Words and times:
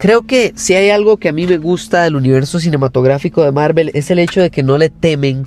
Creo 0.00 0.22
que 0.22 0.54
si 0.56 0.72
hay 0.72 0.88
algo 0.88 1.18
que 1.18 1.28
a 1.28 1.32
mí 1.32 1.46
me 1.46 1.58
gusta 1.58 2.04
del 2.04 2.16
universo 2.16 2.58
cinematográfico 2.58 3.44
de 3.44 3.52
Marvel 3.52 3.90
es 3.92 4.10
el 4.10 4.18
hecho 4.18 4.40
de 4.40 4.50
que 4.50 4.62
no 4.62 4.78
le 4.78 4.88
temen 4.88 5.46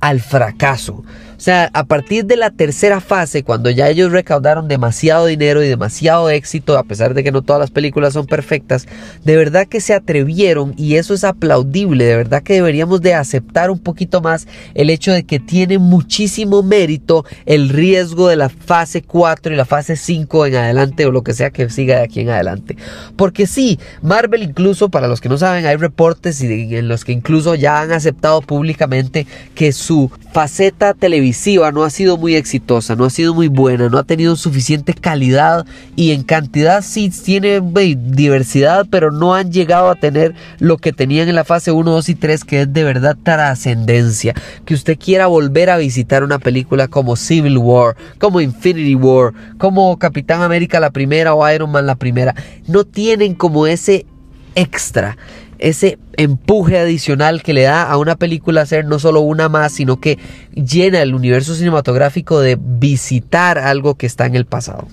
al 0.00 0.18
fracaso. 0.18 1.04
O 1.42 1.44
sea, 1.44 1.70
a 1.72 1.82
partir 1.86 2.24
de 2.26 2.36
la 2.36 2.52
tercera 2.52 3.00
fase, 3.00 3.42
cuando 3.42 3.68
ya 3.68 3.88
ellos 3.88 4.12
recaudaron 4.12 4.68
demasiado 4.68 5.26
dinero 5.26 5.60
y 5.60 5.66
demasiado 5.66 6.30
éxito, 6.30 6.78
a 6.78 6.84
pesar 6.84 7.14
de 7.14 7.24
que 7.24 7.32
no 7.32 7.42
todas 7.42 7.58
las 7.58 7.72
películas 7.72 8.12
son 8.12 8.26
perfectas, 8.26 8.86
de 9.24 9.36
verdad 9.36 9.66
que 9.66 9.80
se 9.80 9.92
atrevieron 9.92 10.72
y 10.76 10.94
eso 10.94 11.14
es 11.14 11.24
aplaudible, 11.24 12.04
de 12.04 12.16
verdad 12.16 12.44
que 12.44 12.54
deberíamos 12.54 13.02
de 13.02 13.14
aceptar 13.14 13.72
un 13.72 13.80
poquito 13.80 14.20
más 14.20 14.46
el 14.74 14.88
hecho 14.88 15.10
de 15.10 15.24
que 15.24 15.40
tiene 15.40 15.78
muchísimo 15.78 16.62
mérito 16.62 17.24
el 17.44 17.70
riesgo 17.70 18.28
de 18.28 18.36
la 18.36 18.48
fase 18.48 19.02
4 19.02 19.52
y 19.52 19.56
la 19.56 19.64
fase 19.64 19.96
5 19.96 20.46
en 20.46 20.54
adelante 20.54 21.06
o 21.06 21.10
lo 21.10 21.24
que 21.24 21.32
sea 21.32 21.50
que 21.50 21.68
siga 21.70 21.96
de 21.96 22.04
aquí 22.04 22.20
en 22.20 22.28
adelante. 22.28 22.76
Porque 23.16 23.48
sí, 23.48 23.80
Marvel 24.00 24.44
incluso, 24.44 24.90
para 24.90 25.08
los 25.08 25.20
que 25.20 25.28
no 25.28 25.38
saben, 25.38 25.66
hay 25.66 25.74
reportes 25.74 26.40
en 26.40 26.86
los 26.86 27.04
que 27.04 27.10
incluso 27.10 27.56
ya 27.56 27.80
han 27.80 27.90
aceptado 27.90 28.42
públicamente 28.42 29.26
que 29.56 29.72
su 29.72 30.08
faceta 30.32 30.94
televisiva 30.94 31.31
no 31.72 31.84
ha 31.84 31.90
sido 31.90 32.16
muy 32.16 32.36
exitosa, 32.36 32.96
no 32.96 33.04
ha 33.04 33.10
sido 33.10 33.34
muy 33.34 33.48
buena, 33.48 33.88
no 33.88 33.98
ha 33.98 34.04
tenido 34.04 34.36
suficiente 34.36 34.94
calidad 34.94 35.66
y 35.96 36.12
en 36.12 36.22
cantidad 36.22 36.82
sí 36.82 37.10
tiene 37.10 37.60
diversidad, 37.60 38.86
pero 38.90 39.10
no 39.10 39.34
han 39.34 39.52
llegado 39.52 39.90
a 39.90 39.94
tener 39.94 40.34
lo 40.58 40.78
que 40.78 40.92
tenían 40.92 41.28
en 41.28 41.34
la 41.34 41.44
fase 41.44 41.72
1, 41.72 41.90
2 41.90 42.08
y 42.08 42.14
3, 42.14 42.44
que 42.44 42.60
es 42.62 42.72
de 42.72 42.84
verdad 42.84 43.16
trascendencia. 43.22 44.34
Que 44.64 44.74
usted 44.74 44.98
quiera 44.98 45.26
volver 45.26 45.70
a 45.70 45.76
visitar 45.76 46.22
una 46.22 46.38
película 46.38 46.88
como 46.88 47.16
Civil 47.16 47.58
War, 47.58 47.96
como 48.18 48.40
Infinity 48.40 48.94
War, 48.94 49.32
como 49.58 49.98
Capitán 49.98 50.42
América 50.42 50.80
la 50.80 50.90
primera 50.90 51.34
o 51.34 51.48
Iron 51.50 51.70
Man 51.70 51.86
la 51.86 51.96
primera, 51.96 52.34
no 52.66 52.84
tienen 52.84 53.34
como 53.34 53.66
ese 53.66 54.06
extra 54.54 55.16
ese 55.62 55.98
empuje 56.16 56.76
adicional 56.78 57.42
que 57.42 57.52
le 57.52 57.62
da 57.62 57.84
a 57.84 57.96
una 57.96 58.16
película 58.16 58.66
ser 58.66 58.84
no 58.84 58.98
solo 58.98 59.20
una 59.20 59.48
más, 59.48 59.72
sino 59.72 60.00
que 60.00 60.18
llena 60.54 61.02
el 61.02 61.14
universo 61.14 61.54
cinematográfico 61.54 62.40
de 62.40 62.58
visitar 62.60 63.58
algo 63.58 63.94
que 63.94 64.06
está 64.06 64.26
en 64.26 64.34
el 64.34 64.44
pasado. 64.44 64.88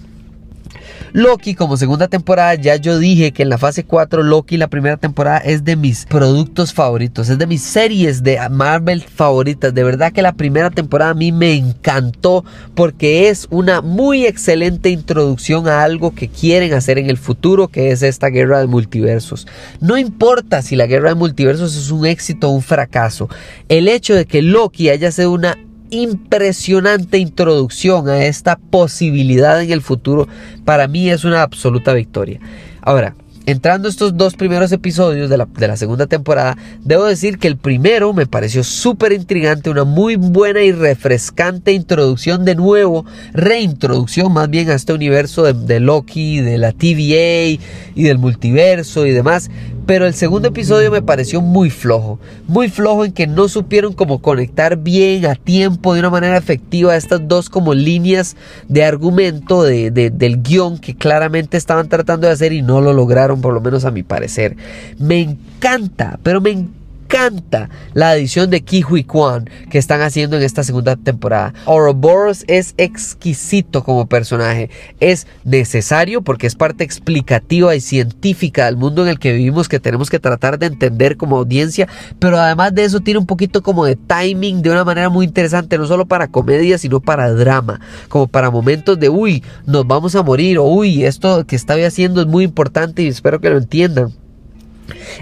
Loki 1.14 1.56
como 1.56 1.78
segunda 1.78 2.08
temporada, 2.08 2.56
ya 2.56 2.76
yo 2.76 3.00
dije 3.00 3.32
que 3.32 3.44
en 3.44 3.50
la 3.50 3.58
fase 3.58 3.84
4 3.84 4.22
Loki 4.22 4.58
la 4.58 4.68
primera 4.68 4.98
temporada 4.98 5.40
es 5.40 5.64
de 5.64 5.76
mis 5.76 6.06
productos 6.06 6.74
favoritos, 6.74 7.30
es 7.30 7.38
de 7.38 7.48
mis 7.48 7.62
series 7.62 8.22
de 8.22 8.38
Marvel 8.50 9.02
favoritas. 9.02 9.74
De 9.74 9.84
verdad 9.84 10.12
que 10.12 10.22
la 10.22 10.34
primera 10.34 10.70
temporada 10.70 11.12
a 11.12 11.16
mí 11.16 11.32
me 11.32 11.54
encantó 11.54 12.46
porque 12.76 13.30
es 13.30 13.48
una 13.50 13.82
muy 13.82 14.26
excelente 14.26 14.90
introducción 14.90 15.68
a 15.68 15.84
algo 15.84 16.14
que 16.14 16.28
quieren 16.28 16.74
hacer 16.74 17.00
en 17.00 17.10
el 17.10 17.18
futuro, 17.18 17.68
que 17.68 17.92
es 17.92 18.04
esta 18.04 18.28
guerra 18.28 18.60
de 18.60 18.68
multiversos. 18.68 19.48
No 19.82 19.98
importa 19.98 20.62
si 20.62 20.76
la 20.76 20.86
guerra 20.86 21.10
de 21.10 21.16
multiversos 21.16 21.76
es 21.76 21.90
un 21.90 22.06
éxito 22.06 22.50
o 22.50 22.52
un 22.52 22.62
fracaso, 22.62 23.30
el 23.68 23.88
hecho 23.88 24.14
de 24.14 24.26
que 24.26 24.42
Loki 24.42 24.90
haya 24.90 25.12
sido 25.12 25.32
una 25.32 25.58
impresionante 25.90 27.18
introducción 27.18 28.10
a 28.10 28.26
esta 28.26 28.58
posibilidad 28.58 29.62
en 29.62 29.72
el 29.72 29.82
futuro, 29.82 30.28
para 30.66 30.88
mí 30.88 31.10
es 31.10 31.24
una 31.24 31.42
absoluta 31.42 31.94
victoria. 31.94 32.40
Ahora, 32.82 33.16
entrando 33.46 33.90
estos 33.90 34.16
dos 34.16 34.36
primeros 34.36 34.72
episodios 34.72 35.30
de 35.30 35.38
la, 35.38 35.46
de 35.46 35.68
la, 35.68 35.78
segunda 35.78 36.08
temporada, 36.08 36.58
debo 36.84 37.06
decir 37.06 37.40
que 37.40 37.48
el 37.48 37.58
primero 37.58 38.14
me 38.14 38.28
pareció 38.28 38.64
súper 38.64 39.12
intrigante, 39.12 39.70
una 39.70 39.86
muy 39.86 40.16
buena 40.16 40.62
y 40.62 40.72
refrescante 40.72 41.72
introducción 41.72 42.46
de 42.46 42.56
nuevo, 42.56 43.06
reintroducción 43.34 44.32
más 44.34 44.50
bien 44.50 44.70
a 44.70 44.76
este 44.76 44.94
universo 44.94 45.44
de, 45.44 45.54
de 45.54 45.80
Loki, 45.80 46.42
de 46.42 46.58
la 46.58 46.74
TVA 46.74 47.60
y 47.96 48.04
del 48.04 48.20
multiverso 48.20 49.06
y 49.06 49.12
demás. 49.12 49.50
Pero 49.90 50.06
el 50.06 50.14
segundo 50.14 50.50
episodio 50.50 50.92
me 50.92 51.02
pareció 51.02 51.42
muy 51.42 51.72
flojo, 51.72 52.20
muy 52.46 52.70
flojo 52.70 53.06
en 53.06 53.12
que 53.12 53.26
no 53.26 53.48
supieron 53.48 53.94
cómo 53.94 54.22
conectar 54.22 54.78
bien 54.78 55.26
a 55.26 55.34
tiempo 55.34 55.96
de 55.96 56.02
una 56.02 56.12
manera 56.12 56.38
efectiva 56.38 56.96
estas 56.96 57.28
dos 57.28 57.50
como 57.50 57.74
líneas 57.74 58.38
de 58.68 58.84
argumento 58.84 59.64
de, 59.64 59.90
del 59.90 60.44
guion 60.44 60.78
que 60.78 60.96
claramente 60.96 61.58
estaban 61.58 61.90
tratando 61.90 62.28
de 62.28 62.34
hacer 62.34 62.54
y 62.54 62.62
no 62.62 62.82
lo 62.82 62.94
lograron, 62.94 63.42
por 63.42 63.52
lo 63.52 63.62
menos 63.62 63.84
a 63.84 63.90
mi 63.90 64.04
parecer. 64.04 64.58
Me 65.00 65.22
encanta, 65.22 66.20
pero 66.22 66.40
me 66.40 66.52
encanta 66.52 66.79
encanta 67.10 67.70
la 67.96 68.16
edición 68.16 68.52
de 68.52 68.62
Kihui 68.62 69.04
Kwan 69.04 69.50
que 69.72 69.80
están 69.80 70.02
haciendo 70.02 70.38
en 70.38 70.44
esta 70.44 70.64
segunda 70.64 70.96
temporada. 70.96 71.56
Ouroboros 71.66 72.44
es 72.48 72.76
exquisito 72.78 73.84
como 73.84 74.06
personaje. 74.06 74.70
Es 75.00 75.26
necesario 75.44 76.22
porque 76.22 76.46
es 76.46 76.54
parte 76.54 76.84
explicativa 76.84 77.76
y 77.76 77.82
científica 77.82 78.66
del 78.66 78.78
mundo 78.78 79.02
en 79.02 79.10
el 79.10 79.18
que 79.18 79.34
vivimos 79.34 79.68
que 79.68 79.80
tenemos 79.80 80.12
que 80.12 80.20
tratar 80.20 80.60
de 80.60 80.68
entender 80.68 81.18
como 81.18 81.38
audiencia. 81.38 81.88
Pero 82.20 82.38
además 82.38 82.76
de 82.76 82.84
eso 82.84 83.00
tiene 83.00 83.20
un 83.20 83.26
poquito 83.26 83.64
como 83.64 83.86
de 83.86 83.96
timing 83.96 84.62
de 84.62 84.70
una 84.70 84.86
manera 84.86 85.10
muy 85.10 85.26
interesante. 85.26 85.80
No 85.80 85.88
solo 85.88 86.06
para 86.06 86.28
comedia 86.28 86.78
sino 86.78 87.00
para 87.00 87.34
drama. 87.34 87.82
Como 88.08 88.28
para 88.28 88.52
momentos 88.52 89.00
de 89.00 89.10
uy, 89.10 89.44
nos 89.66 89.88
vamos 89.88 90.14
a 90.14 90.22
morir. 90.22 90.60
O 90.60 90.66
uy, 90.66 91.06
esto 91.06 91.46
que 91.48 91.56
estaba 91.56 91.86
haciendo 91.88 92.22
es 92.22 92.28
muy 92.28 92.44
importante 92.44 93.02
y 93.02 93.08
espero 93.08 93.40
que 93.42 93.50
lo 93.50 93.58
entiendan. 93.58 94.14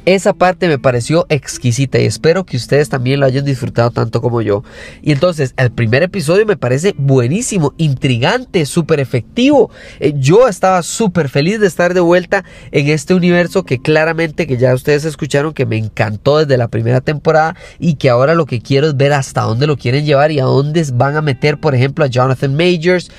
Esa 0.06 0.34
parte 0.34 0.68
me 0.68 0.80
pareció 0.80 1.26
exquisita 1.30 2.00
y 2.00 2.06
espero 2.06 2.46
que 2.46 2.58
ustedes 2.58 2.90
también 2.90 3.20
lo 3.20 3.26
hayan 3.26 3.46
disfrutado 3.46 3.92
tanto 3.92 4.22
como 4.22 4.42
yo. 4.42 4.64
Y 5.02 5.12
entonces, 5.12 5.54
el 5.58 5.72
primer 5.72 6.04
episodio 6.04 6.46
me 6.46 6.58
parece 6.58 6.94
buenísimo, 6.98 7.74
intrigante, 7.78 8.66
súper 8.66 9.00
efectivo. 9.00 9.70
Eh, 10.00 10.14
yo 10.16 10.48
estaba 10.48 10.82
súper 10.84 11.30
feliz 11.30 11.60
de 11.60 11.68
estar 11.68 11.94
de 11.94 12.00
vuelta 12.00 12.44
en 12.72 12.88
este 12.88 13.14
universo 13.14 13.64
que 13.64 13.80
claramente, 13.80 14.48
que 14.48 14.58
ya 14.58 14.74
ustedes 14.74 15.06
escucharon, 15.06 15.54
que 15.54 15.66
me 15.66 15.78
encantó 15.78 16.40
desde 16.40 16.58
la 16.58 16.68
primera 16.68 17.02
temporada 17.02 17.56
y 17.80 17.96
que 17.96 18.10
ahora 18.10 18.36
lo 18.36 18.46
que 18.46 18.62
quiero 18.62 18.88
es 18.88 18.98
ver 18.98 19.14
hasta 19.14 19.42
dónde 19.42 19.68
lo 19.68 19.78
quieren 19.78 20.06
llevar 20.06 20.32
y 20.32 20.40
a 20.40 20.46
dónde 20.46 20.86
van 20.94 21.16
a 21.16 21.22
meter, 21.22 21.60
por 21.60 21.76
ejemplo, 21.76 22.06
a 22.06 22.08
Jonathan 22.08 22.56
Majors. 22.56 23.10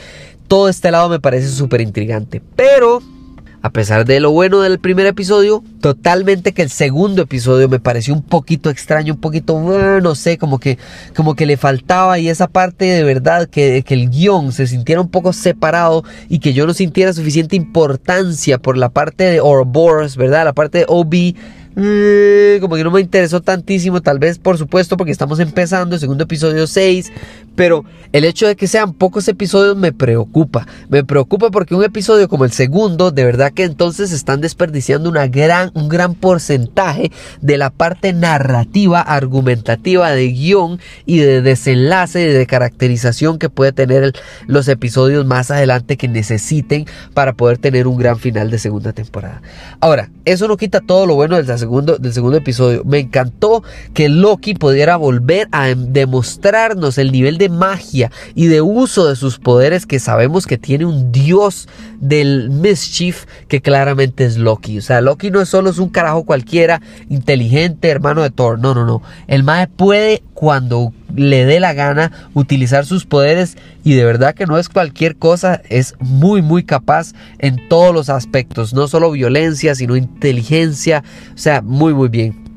Todo 0.47 0.69
este 0.69 0.91
lado 0.91 1.09
me 1.09 1.21
parece 1.21 1.49
súper 1.49 1.81
intrigante. 1.81 2.41
Pero 2.57 3.03
a 3.63 3.71
pesar 3.71 4.05
de 4.05 4.21
lo 4.21 4.31
bueno 4.31 4.61
del 4.61 4.79
primer 4.79 5.07
episodio, 5.07 5.65
totalmente 5.81 6.53
que 6.53 6.63
el 6.63 6.71
segundo 6.71 7.23
episodio 7.23 7.69
me 7.69 7.81
pareció 7.81 8.15
un 8.15 8.23
poquito 8.23 8.71
extraño, 8.71 9.15
un 9.15 9.21
poquito, 9.21 9.59
no 10.01 10.15
sé, 10.15 10.39
como 10.39 10.59
que, 10.59 10.79
como 11.17 11.35
que 11.35 11.47
le 11.47 11.57
faltaba 11.57 12.19
y 12.19 12.29
esa 12.29 12.47
parte 12.47 12.85
de 12.85 13.03
verdad 13.03 13.49
que, 13.49 13.83
que 13.85 13.95
el 13.95 14.11
guion 14.11 14.53
se 14.53 14.67
sintiera 14.67 15.01
un 15.01 15.09
poco 15.09 15.33
separado 15.33 16.05
y 16.29 16.39
que 16.39 16.53
yo 16.53 16.67
no 16.67 16.75
sintiera 16.75 17.13
suficiente 17.13 17.57
importancia 17.57 18.59
por 18.59 18.77
la 18.77 18.91
parte 18.91 19.25
de 19.25 19.41
Ouroboros, 19.41 20.17
¿verdad? 20.17 20.45
La 20.45 20.53
parte 20.53 20.79
de 20.79 20.85
OB 20.87 21.35
Mm, 21.81 22.59
como 22.61 22.75
que 22.75 22.83
no 22.83 22.91
me 22.91 23.01
interesó 23.01 23.41
tantísimo, 23.41 24.01
tal 24.01 24.19
vez 24.19 24.37
por 24.41 24.59
supuesto 24.59 24.97
porque 24.97 25.13
estamos 25.13 25.39
empezando 25.39 25.95
el 25.95 26.01
segundo 26.01 26.25
episodio 26.25 26.67
6, 26.67 27.13
pero 27.55 27.85
el 28.13 28.25
hecho 28.25 28.49
de 28.49 28.57
que 28.57 28.67
sean 28.67 28.95
pocos 28.95 29.29
episodios 29.29 29.77
me 29.77 29.93
preocupa, 29.93 30.67
me 30.89 31.05
preocupa 31.05 31.53
porque 31.53 31.77
un 31.77 31.85
episodio 31.85 32.29
como 32.29 32.45
el 32.45 32.51
segundo, 32.51 33.13
de 33.13 33.25
verdad 33.25 33.53
que 33.53 33.63
entonces 33.63 34.11
están 34.11 34.41
desperdiciando 34.41 35.09
una 35.09 35.29
gran, 35.29 35.71
un 35.75 35.89
gran 35.89 36.17
porcentaje 36.17 37.13
de 37.43 37.59
la 37.59 37.71
parte 37.71 38.13
narrativa, 38.13 39.01
argumentativa, 39.01 40.11
de 40.11 40.33
guion 40.33 40.81
y 41.07 41.19
de 41.19 41.43
desenlace, 41.43 42.19
de 42.19 42.47
caracterización 42.49 43.39
que 43.39 43.51
puede 43.51 43.71
tener 43.71 44.15
los 44.49 44.67
episodios 44.67 45.27
más 45.27 45.53
adelante 45.53 45.97
que 45.97 46.09
necesiten 46.09 46.87
para 47.15 47.35
poder 47.35 47.59
tener 47.59 47.87
un 47.87 47.99
gran 47.99 48.19
final 48.19 48.51
de 48.51 48.59
segunda 48.59 48.93
temporada. 48.93 49.43
Ahora, 49.79 50.11
eso 50.25 50.49
no 50.49 50.57
quita 50.57 50.81
todo 50.81 51.07
lo 51.07 51.15
bueno 51.15 51.37
de 51.37 51.45
la 51.45 51.57
segunda 51.57 51.68
del 51.99 52.13
segundo 52.13 52.37
episodio. 52.37 52.83
Me 52.85 52.99
encantó 52.99 53.63
que 53.95 54.09
Loki 54.09 54.55
pudiera 54.55 54.97
volver 54.97 55.49
a 55.53 55.69
demostrarnos 55.69 56.99
el 56.99 57.13
nivel 57.13 57.39
de 57.39 57.49
magia 57.49 58.11
y 58.35 58.47
de 58.47 58.61
uso 58.61 59.07
de 59.07 59.17
sus 59.17 59.39
poderes 59.39 59.87
que 59.87 59.99
sabemos 60.01 60.47
que 60.47 60.59
tiene 60.59 60.85
un 60.85 61.13
dios 61.13 61.69
del 62.01 62.51
mischief 62.51 63.27
que 63.49 63.61
claramente 63.61 64.25
es 64.25 64.37
Loki. 64.37 64.79
O 64.79 64.83
sea, 64.83 65.01
Loki 65.01 65.31
no 65.31 65.41
es 65.41 65.49
solo 65.49 65.69
un 65.79 65.91
carajo 65.91 66.25
cualquiera, 66.25 66.81
inteligente, 67.09 67.89
hermano 67.89 68.23
de 68.23 68.31
Thor. 68.31 68.59
No, 68.59 68.75
no, 68.75 68.87
no. 68.87 69.03
El 69.27 69.43
Mae 69.43 69.67
puede 69.67 70.23
cuando 70.39 70.93
le 71.17 71.47
dé 71.47 71.59
la 71.59 71.75
gana 71.75 72.13
utilizar 72.33 72.87
sus 72.87 73.07
poderes. 73.07 73.57
Y 73.83 73.95
de 73.95 74.05
verdad 74.05 74.37
que 74.37 74.47
no 74.47 74.57
es 74.57 74.69
cualquier 74.69 75.17
cosa, 75.17 75.61
es 75.69 75.97
muy 75.99 76.43
muy 76.43 76.63
capaz 76.63 77.13
en 77.41 77.69
todos 77.69 77.93
los 77.93 78.09
aspectos, 78.09 78.73
no 78.73 78.87
solo 78.87 79.11
violencia, 79.11 79.75
sino 79.75 79.97
inteligencia, 79.97 81.03
o 81.35 81.39
sea, 81.39 81.61
muy 81.61 81.93
muy 81.93 82.09
bien. 82.09 82.48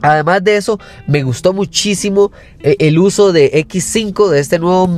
Además 0.00 0.44
de 0.44 0.56
eso, 0.56 0.78
me 1.06 1.24
gustó 1.24 1.52
muchísimo 1.52 2.30
eh, 2.60 2.76
el 2.78 2.98
uso 2.98 3.32
de 3.32 3.52
X5, 3.66 4.28
de 4.28 4.38
este 4.38 4.58
nuevo 4.60 4.88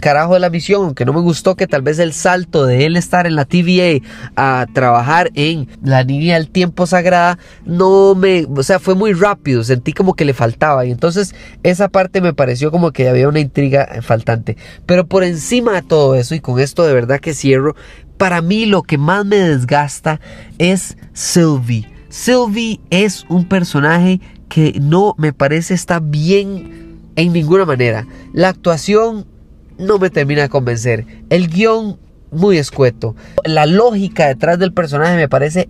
carajo 0.00 0.34
de 0.34 0.40
la 0.40 0.48
misión, 0.48 0.84
aunque 0.86 1.04
no 1.04 1.12
me 1.12 1.20
gustó 1.20 1.56
que 1.56 1.66
tal 1.66 1.82
vez 1.82 1.98
el 1.98 2.14
salto 2.14 2.64
de 2.64 2.86
él 2.86 2.96
estar 2.96 3.26
en 3.26 3.36
la 3.36 3.44
TVA 3.44 4.00
a 4.34 4.66
trabajar 4.72 5.30
en 5.34 5.68
la 5.82 6.02
línea 6.02 6.36
del 6.36 6.48
tiempo 6.48 6.86
sagrada, 6.86 7.38
no 7.66 8.14
me, 8.14 8.46
o 8.46 8.62
sea, 8.62 8.78
fue 8.78 8.94
muy 8.94 9.12
rápido, 9.12 9.62
sentí 9.62 9.92
como 9.92 10.14
que 10.14 10.24
le 10.24 10.32
faltaba 10.32 10.86
y 10.86 10.90
entonces 10.90 11.34
esa 11.62 11.88
parte 11.88 12.22
me 12.22 12.32
pareció 12.32 12.70
como 12.70 12.92
que 12.92 13.08
había 13.08 13.28
una 13.28 13.40
intriga 13.40 14.00
faltante. 14.00 14.56
Pero 14.86 15.06
por 15.06 15.22
encima 15.22 15.72
de 15.72 15.82
todo 15.82 16.14
eso, 16.14 16.34
y 16.34 16.40
con 16.40 16.60
esto 16.60 16.84
de 16.84 16.94
verdad 16.94 17.20
que 17.20 17.34
cierro, 17.34 17.76
para 18.16 18.40
mí 18.40 18.64
lo 18.64 18.82
que 18.82 18.96
más 18.96 19.26
me 19.26 19.36
desgasta 19.36 20.20
es 20.58 20.96
Sylvie 21.12 21.96
Sylvie 22.16 22.80
es 22.90 23.26
un 23.28 23.44
personaje 23.46 24.20
que 24.48 24.78
no 24.80 25.14
me 25.18 25.32
parece 25.32 25.74
está 25.74 26.00
bien 26.00 26.98
en 27.16 27.32
ninguna 27.32 27.64
manera. 27.64 28.06
La 28.32 28.48
actuación 28.48 29.26
no 29.78 29.98
me 29.98 30.10
termina 30.10 30.42
de 30.42 30.48
convencer. 30.48 31.06
El 31.30 31.48
guion 31.48 31.98
muy 32.30 32.58
escueto. 32.58 33.16
La 33.44 33.66
lógica 33.66 34.28
detrás 34.28 34.58
del 34.58 34.72
personaje 34.72 35.16
me 35.16 35.28
parece 35.28 35.68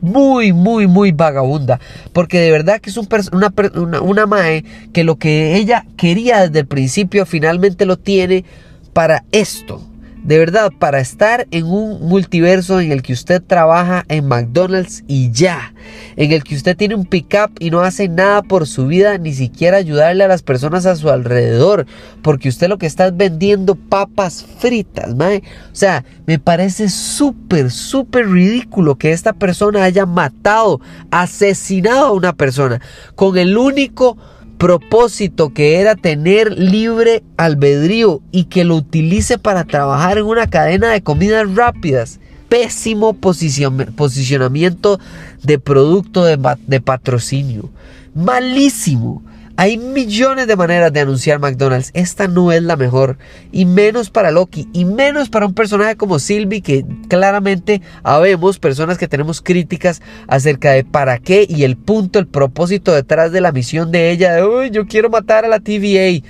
muy, 0.00 0.52
muy, 0.52 0.86
muy 0.86 1.12
vagabunda. 1.12 1.80
Porque 2.12 2.40
de 2.40 2.50
verdad 2.50 2.80
que 2.80 2.90
es 2.90 2.96
un 2.96 3.08
una, 3.32 3.52
una, 3.74 4.00
una 4.00 4.26
Mae 4.26 4.64
que 4.92 5.04
lo 5.04 5.16
que 5.16 5.56
ella 5.56 5.86
quería 5.96 6.46
desde 6.46 6.60
el 6.60 6.66
principio 6.66 7.26
finalmente 7.26 7.86
lo 7.86 7.98
tiene 7.98 8.44
para 8.92 9.24
esto 9.32 9.89
de 10.22 10.38
verdad, 10.38 10.70
para 10.78 11.00
estar 11.00 11.46
en 11.50 11.66
un 11.66 12.06
multiverso 12.06 12.80
en 12.80 12.92
el 12.92 13.02
que 13.02 13.12
usted 13.12 13.42
trabaja 13.42 14.04
en 14.08 14.26
McDonald's 14.26 15.02
y 15.06 15.30
ya, 15.30 15.74
en 16.16 16.32
el 16.32 16.44
que 16.44 16.54
usted 16.54 16.76
tiene 16.76 16.94
un 16.94 17.06
pickup 17.06 17.50
y 17.58 17.70
no 17.70 17.80
hace 17.80 18.08
nada 18.08 18.42
por 18.42 18.66
su 18.66 18.86
vida, 18.86 19.18
ni 19.18 19.32
siquiera 19.32 19.78
ayudarle 19.78 20.24
a 20.24 20.28
las 20.28 20.42
personas 20.42 20.84
a 20.86 20.96
su 20.96 21.08
alrededor, 21.08 21.86
porque 22.22 22.48
usted 22.48 22.68
lo 22.68 22.78
que 22.78 22.86
está 22.86 23.06
es 23.06 23.16
vendiendo 23.16 23.74
papas 23.74 24.44
fritas, 24.58 25.14
mae. 25.14 25.42
O 25.72 25.76
sea, 25.76 26.04
me 26.26 26.38
parece 26.38 26.88
súper, 26.88 27.70
súper 27.70 28.28
ridículo 28.28 28.96
que 28.96 29.12
esta 29.12 29.32
persona 29.32 29.84
haya 29.84 30.06
matado, 30.06 30.80
asesinado 31.10 32.06
a 32.06 32.12
una 32.12 32.34
persona 32.34 32.80
con 33.14 33.38
el 33.38 33.56
único 33.56 34.16
propósito 34.60 35.54
que 35.54 35.80
era 35.80 35.96
tener 35.96 36.52
libre 36.58 37.24
albedrío 37.38 38.20
y 38.30 38.44
que 38.44 38.64
lo 38.64 38.76
utilice 38.76 39.38
para 39.38 39.64
trabajar 39.64 40.18
en 40.18 40.26
una 40.26 40.48
cadena 40.48 40.90
de 40.90 41.02
comidas 41.02 41.52
rápidas. 41.54 42.20
Pésimo 42.50 43.14
posicionamiento 43.14 45.00
de 45.42 45.58
producto 45.58 46.24
de, 46.24 46.80
patrocinio. 46.80 47.70
Malísimo. 48.14 49.22
Hay 49.56 49.76
millones 49.76 50.46
de 50.46 50.56
maneras 50.56 50.92
de 50.92 51.00
anunciar 51.00 51.38
McDonald's. 51.38 51.90
Esta 51.92 52.28
no 52.28 52.50
es 52.52 52.62
la 52.62 52.76
mejor. 52.76 53.18
Y 53.52 53.66
menos 53.66 54.10
para 54.10 54.30
Loki. 54.30 54.68
Y 54.72 54.84
menos 54.84 55.28
para 55.28 55.46
un 55.46 55.54
personaje 55.54 55.96
como 55.96 56.18
Sylvie. 56.18 56.62
Que 56.62 56.84
claramente 57.08 57.82
habemos 58.02 58.58
personas 58.58 58.96
que 58.96 59.08
tenemos 59.08 59.42
críticas 59.42 60.00
acerca 60.28 60.70
de 60.72 60.84
para 60.84 61.18
qué 61.18 61.46
y 61.48 61.64
el 61.64 61.76
punto, 61.76 62.18
el 62.18 62.26
propósito 62.26 62.92
detrás 62.92 63.32
de 63.32 63.40
la 63.40 63.52
misión 63.52 63.92
de 63.92 64.10
ella. 64.10 64.34
De, 64.34 64.44
Uy, 64.44 64.70
yo 64.70 64.86
quiero 64.86 65.10
matar 65.10 65.44
a 65.44 65.48
la 65.48 65.60
TVA. 65.60 66.22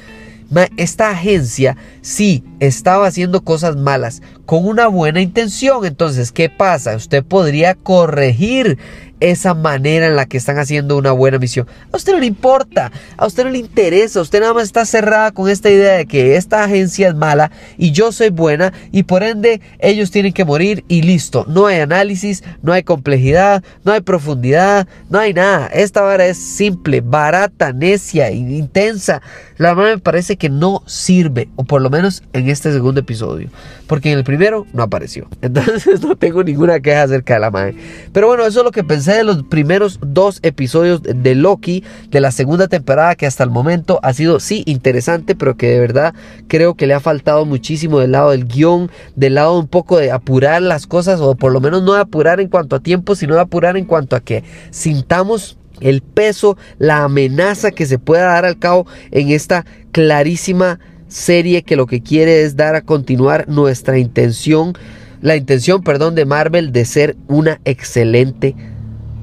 Esta 0.77 1.11
agencia 1.11 1.77
sí 2.01 2.43
estaba 2.59 3.07
haciendo 3.07 3.45
cosas 3.45 3.77
malas 3.77 4.21
con 4.47 4.67
una 4.67 4.89
buena 4.89 5.21
intención. 5.21 5.87
Entonces, 5.87 6.33
¿qué 6.33 6.51
pasa? 6.51 6.97
Usted 6.97 7.25
podría 7.25 7.77
corregir 7.77 8.77
esa 9.21 9.55
manera 9.55 10.07
en 10.07 10.17
la 10.17 10.27
que 10.27 10.37
están 10.37 10.59
haciendo 10.59 10.97
una 10.97 11.13
buena 11.13 11.39
misión. 11.39 11.67
A 11.93 11.97
usted 11.97 12.13
no 12.13 12.19
le 12.19 12.27
importa, 12.27 12.91
a 13.17 13.27
usted 13.27 13.45
no 13.45 13.51
le 13.51 13.59
interesa, 13.59 14.21
usted 14.21 14.41
nada 14.41 14.55
más 14.55 14.65
está 14.65 14.85
cerrada 14.85 15.31
con 15.31 15.49
esta 15.49 15.71
idea 15.71 15.99
de 15.99 16.07
que 16.07 16.37
esta 16.37 16.65
agencia 16.65 17.09
es 17.09 17.15
mala 17.15 17.51
y 17.77 17.93
yo 17.93 18.13
soy 18.13 18.31
buena 18.31 18.73
y 18.93 19.05
por 19.05 19.23
ende 19.23 19.61
ellos 19.79 20.11
tienen 20.11 20.33
que 20.33 20.45
morir 20.45 20.85
y 20.89 21.03
listo. 21.03 21.45
No 21.49 21.67
hay 21.67 21.81
análisis, 21.81 22.43
no 22.63 22.73
hay 22.73 22.83
complejidad, 22.83 23.63
no 23.85 23.93
hay 23.93 24.01
profundidad, 24.01 24.89
no 25.09 25.19
hay 25.19 25.33
nada. 25.33 25.67
Esta 25.69 26.03
vara 26.03 26.27
es 26.27 26.39
simple, 26.39 27.01
barata, 27.01 27.73
necia 27.73 28.31
intensa. 28.31 29.23
La 29.61 29.75
verdad 29.75 29.97
me 29.97 29.99
parece 29.99 30.39
que 30.39 30.49
no 30.49 30.83
sirve, 30.87 31.51
o 31.55 31.65
por 31.65 31.83
lo 31.83 31.91
menos 31.91 32.23
en 32.33 32.49
este 32.49 32.73
segundo 32.73 33.01
episodio, 33.01 33.51
porque 33.87 34.11
en 34.11 34.17
el 34.17 34.25
primero 34.25 34.67
no 34.73 34.83
apareció. 34.83 35.29
Entonces 35.43 36.01
no 36.01 36.17
tengo 36.17 36.43
ninguna 36.43 36.81
queja 36.81 37.03
acerca 37.03 37.35
de 37.35 37.41
la 37.41 37.51
madre. 37.51 37.75
Pero 38.11 38.27
bueno, 38.27 38.47
eso 38.47 38.61
es 38.61 38.65
lo 38.65 38.71
que 38.71 38.85
pensé 38.85 39.13
de 39.13 39.23
los 39.23 39.43
primeros 39.43 39.99
dos 40.01 40.39
episodios 40.43 41.03
de 41.03 41.35
Loki 41.35 41.85
de 42.09 42.23
la 42.23 42.31
segunda 42.31 42.69
temporada 42.69 43.17
que 43.17 43.27
hasta 43.27 43.45
el 43.45 43.51
momento 43.51 44.01
ha 44.03 44.15
sido 44.15 44.41
sí 44.41 44.63
interesante 44.65 45.35
pero 45.35 45.59
que 45.59 45.69
de 45.69 45.79
verdad 45.79 46.15
creo 46.49 46.75
que 46.75 46.87
le 46.87 46.95
ha 46.95 47.01
faltado 47.01 47.45
muchísimo 47.45 47.99
del 47.99 48.13
lado 48.13 48.31
del 48.31 48.47
guion 48.47 48.91
del 49.15 49.35
lado 49.35 49.59
un 49.59 49.69
poco 49.69 49.99
de 49.99 50.11
apurar 50.11 50.63
las 50.63 50.87
cosas 50.87 51.21
o 51.21 51.35
por 51.35 51.53
lo 51.53 51.61
menos 51.61 51.83
no 51.83 51.93
de 51.93 52.01
apurar 52.01 52.41
en 52.41 52.49
cuanto 52.49 52.77
a 52.77 52.81
tiempo 52.81 53.15
sino 53.15 53.35
de 53.35 53.43
apurar 53.43 53.77
en 53.77 53.85
cuanto 53.85 54.17
a 54.17 54.21
que 54.21 54.43
sintamos 54.71 55.59
el 55.81 56.03
peso, 56.03 56.57
la 56.79 57.05
amenaza 57.05 57.71
que 57.71 57.87
se 57.87 57.99
pueda 57.99 58.27
dar 58.27 58.45
al 58.45 58.59
cabo 58.59 58.87
en 59.11 59.31
esta 59.31 59.65
clarísima 59.93 60.79
serie 61.09 61.63
que 61.63 61.77
lo 61.77 61.87
que 61.87 62.03
quiere 62.03 62.43
es 62.43 62.57
dar 62.57 62.75
a 62.75 62.83
continuar 62.83 63.49
nuestra 63.49 63.99
intención, 63.99 64.75
la 65.21 65.37
intención, 65.37 65.83
perdón, 65.83 66.15
de 66.15 66.25
Marvel 66.25 66.73
de 66.73 66.85
ser 66.85 67.17
una 67.27 67.61
excelente 67.65 68.55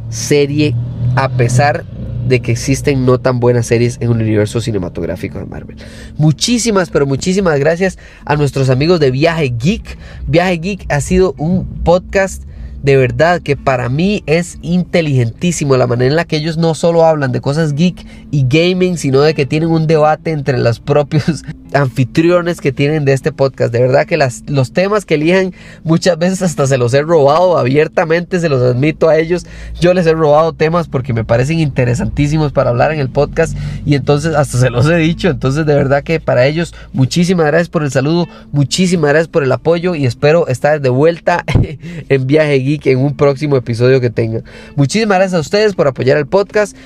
serie 0.09 0.75
a 1.15 1.29
pesar 1.29 1.85
de 2.27 2.41
que 2.41 2.51
existen 2.51 3.05
no 3.05 3.19
tan 3.19 3.39
buenas 3.39 3.67
series 3.67 3.97
en 4.01 4.09
un 4.09 4.21
universo 4.21 4.59
cinematográfico 4.59 5.39
de 5.39 5.45
Marvel. 5.45 5.77
Muchísimas, 6.17 6.89
pero 6.89 7.05
muchísimas 7.05 7.57
gracias 7.59 7.97
a 8.25 8.35
nuestros 8.35 8.69
amigos 8.69 8.99
de 8.99 9.11
Viaje 9.11 9.53
Geek. 9.57 9.97
Viaje 10.27 10.57
Geek 10.57 10.85
ha 10.89 10.99
sido 10.99 11.33
un 11.37 11.65
podcast 11.83 12.43
de 12.87 12.95
verdad 12.95 13.41
que 13.41 13.57
para 13.57 13.89
mí 13.89 14.23
es 14.27 14.59
inteligentísimo 14.61 15.75
la 15.75 15.87
manera 15.87 16.09
en 16.09 16.15
la 16.15 16.23
que 16.23 16.37
ellos 16.37 16.57
no 16.57 16.73
solo 16.73 17.03
hablan 17.03 17.33
de 17.33 17.41
cosas 17.41 17.73
geek 17.73 18.05
y 18.31 18.45
gaming, 18.47 18.97
sino 18.97 19.19
de 19.19 19.33
que 19.33 19.45
tienen 19.45 19.71
un 19.71 19.87
debate 19.87 20.31
entre 20.31 20.57
los 20.57 20.79
propios 20.79 21.43
anfitriones 21.73 22.61
que 22.61 22.71
tienen 22.71 23.03
de 23.03 23.11
este 23.11 23.33
podcast. 23.33 23.73
De 23.73 23.81
verdad 23.81 24.05
que 24.05 24.15
las, 24.15 24.43
los 24.47 24.71
temas 24.71 25.03
que 25.03 25.15
eligen 25.15 25.53
muchas 25.83 26.17
veces 26.17 26.41
hasta 26.41 26.65
se 26.65 26.77
los 26.77 26.93
he 26.93 27.01
robado 27.01 27.57
abiertamente, 27.57 28.39
se 28.39 28.47
los 28.47 28.61
admito 28.61 29.09
a 29.09 29.17
ellos. 29.17 29.45
Yo 29.81 29.93
les 29.93 30.07
he 30.07 30.13
robado 30.13 30.53
temas 30.53 30.87
porque 30.87 31.11
me 31.11 31.25
parecen 31.25 31.59
interesantísimos 31.59 32.53
para 32.53 32.69
hablar 32.69 32.93
en 32.93 33.01
el 33.01 33.09
podcast 33.09 33.57
y 33.85 33.95
entonces 33.95 34.33
hasta 34.33 34.59
se 34.59 34.69
los 34.69 34.89
he 34.89 34.95
dicho. 34.95 35.27
Entonces 35.27 35.65
de 35.65 35.75
verdad 35.75 36.03
que 36.05 36.21
para 36.21 36.45
ellos 36.45 36.73
muchísimas 36.93 37.47
gracias 37.47 37.67
por 37.67 37.83
el 37.83 37.91
saludo, 37.91 38.29
muchísimas 38.53 39.09
gracias 39.09 39.27
por 39.27 39.43
el 39.43 39.51
apoyo 39.51 39.93
y 39.93 40.05
espero 40.05 40.47
estar 40.47 40.79
de 40.79 40.87
vuelta 40.87 41.43
en 42.07 42.27
Viaje 42.27 42.59
Geek 42.59 42.76
en 42.85 42.99
un 42.99 43.15
próximo 43.15 43.57
episodio 43.57 43.99
que 43.99 44.09
tengan. 44.09 44.43
Muchísimas 44.75 45.17
gracias 45.17 45.37
a 45.37 45.41
ustedes 45.41 45.75
por 45.75 45.87
apoyar 45.87 46.17
el 46.17 46.27
podcast. 46.27 46.77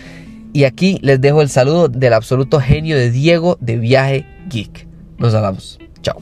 Y 0.54 0.66
aquí 0.66 1.00
les 1.02 1.22
dejo 1.22 1.42
el 1.42 1.50
saludo 1.50 1.88
del 1.88 2.14
absoluto 2.14 2.60
genio 2.60 2.98
de 2.98 3.10
Diego 3.10 3.58
de 3.62 3.78
Viaje 3.78 4.26
Geek. 4.50 4.88
Nos 5.18 5.34
hablamos. 5.34 5.80
Chao. 6.02 6.20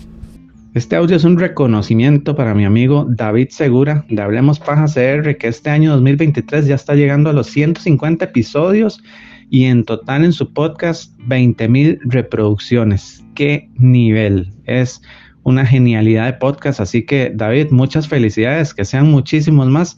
Este 0.76 0.96
audio 0.96 1.16
es 1.16 1.24
un 1.24 1.40
reconocimiento 1.40 2.36
para 2.36 2.54
mi 2.54 2.64
amigo 2.64 3.08
David 3.10 3.50
Segura 3.50 4.06
de 4.08 4.22
Hablemos 4.22 4.60
Paja 4.60 4.86
CR, 4.86 5.36
que 5.38 5.48
este 5.48 5.72
año 5.72 5.92
2023 5.94 6.68
ya 6.68 6.76
está 6.76 6.94
llegando 6.94 7.32
a 7.32 7.34
los 7.34 7.48
150 7.48 8.26
episodios 8.26 9.02
y 9.50 9.66
en 9.66 9.84
total 9.84 10.26
en 10.26 10.32
su 10.32 10.54
podcast 10.54 11.12
20 11.26 11.68
mil 11.70 12.00
reproducciones. 12.04 13.24
¿Qué 13.34 13.70
nivel? 13.78 14.54
Es 14.66 15.02
una 15.44 15.66
genialidad 15.66 16.26
de 16.26 16.34
podcast. 16.34 16.80
Así 16.80 17.06
que, 17.06 17.32
David, 17.34 17.68
muchas 17.72 18.08
felicidades, 18.08 18.74
que 18.74 18.86
sean 18.86 19.10
muchísimos 19.10 19.68
más, 19.68 19.98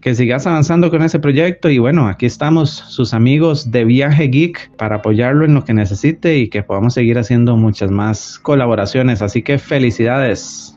que 0.00 0.14
sigas 0.14 0.46
avanzando 0.46 0.90
con 0.90 1.02
ese 1.02 1.18
proyecto. 1.18 1.70
Y 1.70 1.78
bueno, 1.78 2.08
aquí 2.08 2.26
estamos, 2.26 2.70
sus 2.70 3.14
amigos 3.14 3.70
de 3.70 3.84
Viaje 3.84 4.24
Geek, 4.24 4.70
para 4.76 4.96
apoyarlo 4.96 5.44
en 5.44 5.54
lo 5.54 5.64
que 5.64 5.74
necesite 5.74 6.38
y 6.38 6.48
que 6.48 6.62
podamos 6.62 6.94
seguir 6.94 7.18
haciendo 7.18 7.56
muchas 7.56 7.90
más 7.90 8.38
colaboraciones. 8.40 9.22
Así 9.22 9.42
que 9.42 9.58
felicidades. 9.58 10.71